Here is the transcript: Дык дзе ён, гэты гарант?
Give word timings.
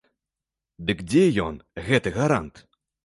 Дык 0.87 1.03
дзе 1.13 1.23
ён, 1.45 1.59
гэты 1.91 2.15
гарант? 2.17 2.55